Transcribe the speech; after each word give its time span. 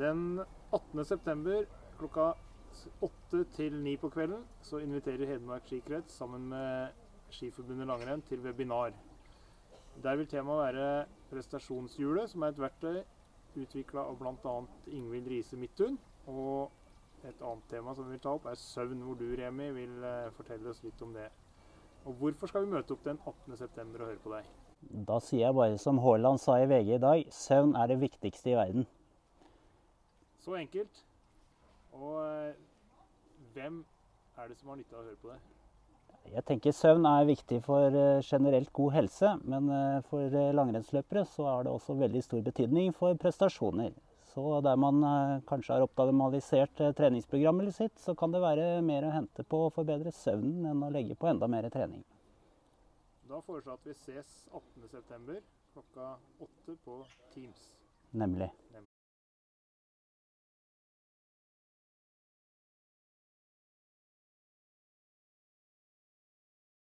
Den 0.00 0.40
18. 0.72 1.04
september 1.04 1.66
klokka 1.98 2.32
8 3.04 3.44
til 3.52 3.74
9 3.84 3.96
på 4.00 4.08
kvelden 4.08 4.46
så 4.64 4.78
inviterer 4.80 5.28
Hedmark 5.28 5.66
skikrets 5.68 6.14
sammen 6.16 6.46
med 6.48 6.94
Skiforbundet 7.30 7.88
langrenn 7.90 8.22
til 8.24 8.40
webinar. 8.40 8.94
Der 10.02 10.16
vil 10.16 10.28
temaet 10.30 10.62
være 10.62 10.86
prestasjonshjulet, 11.30 12.30
som 12.30 12.42
er 12.42 12.54
et 12.54 12.62
verktøy 12.62 13.02
utvikla 13.60 14.06
av 14.06 14.16
bl.a. 14.22 14.54
Ingvild 14.88 15.28
Riise 15.28 15.58
Midthun. 15.60 15.98
Og 16.32 16.70
et 17.26 17.42
annet 17.44 17.66
tema 17.68 17.92
som 17.94 18.08
vi 18.08 18.16
vil 18.16 18.22
ta 18.24 18.32
opp, 18.38 18.46
er 18.48 18.56
søvn, 18.56 19.02
hvor 19.04 19.18
du, 19.20 19.26
Remi, 19.36 19.68
vil 19.76 20.06
eh, 20.06 20.30
fortelle 20.38 20.72
oss 20.72 20.80
litt 20.86 21.02
om 21.04 21.12
det. 21.12 21.26
Og 22.06 22.16
hvorfor 22.22 22.48
skal 22.48 22.64
vi 22.64 22.72
møte 22.72 22.96
opp 22.96 23.04
den 23.04 23.20
18. 23.20 23.58
september 23.60 24.06
og 24.06 24.14
høre 24.14 24.24
på 24.24 24.32
deg? 24.32 24.48
Da 25.10 25.20
sier 25.20 25.44
jeg 25.50 25.58
bare 25.60 25.76
som 25.82 26.00
Haaland 26.00 26.40
sa 26.40 26.56
i 26.62 26.70
VG 26.70 26.94
i 26.96 27.02
dag, 27.04 27.26
søvn 27.36 27.76
er 27.76 27.92
det 27.92 28.00
viktigste 28.00 28.54
i 28.54 28.56
verden. 28.56 28.88
Så 30.40 30.56
enkelt. 30.56 31.00
Og 31.96 32.18
eh, 32.24 32.58
hvem 33.54 33.80
er 34.38 34.50
det 34.50 34.58
som 34.60 34.70
har 34.72 34.78
nytte 34.80 34.96
av 34.96 35.02
å 35.02 35.08
høre 35.08 35.20
på 35.20 35.32
det? 35.32 35.40
Jeg 36.30 36.44
tenker 36.46 36.76
søvn 36.76 37.08
er 37.08 37.26
viktig 37.28 37.58
for 37.64 37.96
eh, 37.96 38.20
generelt 38.24 38.70
god 38.76 38.94
helse, 38.96 39.32
men 39.44 39.68
eh, 39.74 39.98
for 40.10 40.36
langrennsløpere 40.56 41.26
så 41.28 41.48
har 41.48 41.66
det 41.66 41.74
også 41.74 41.98
veldig 42.00 42.22
stor 42.24 42.44
betydning 42.46 42.94
for 42.96 43.18
prestasjoner. 43.20 43.92
Så 44.30 44.44
der 44.62 44.76
man 44.78 45.02
kanskje 45.48 45.74
har 45.74 45.82
optimalisert 45.82 46.78
treningsprogrammet 46.94 47.74
sitt, 47.74 47.96
så 47.98 48.14
kan 48.14 48.30
det 48.30 48.38
være 48.44 48.68
mer 48.86 49.08
å 49.08 49.10
hente 49.10 49.42
på 49.42 49.64
å 49.64 49.72
forbedre 49.74 50.12
søvnen 50.14 50.68
enn 50.70 50.84
å 50.86 50.90
legge 50.94 51.16
på 51.18 51.26
enda 51.26 51.48
mer 51.50 51.66
trening. 51.74 52.04
Da 53.26 53.42
foreslår 53.42 53.74
jeg 53.74 53.80
at 53.80 53.90
vi 53.90 53.96
ses 53.98 54.30
18.9. 54.54 55.40
klokka 55.74 56.12
åtte 56.46 56.78
på 56.86 57.00
Teams. 57.34 57.72
Nemlig. 58.22 58.52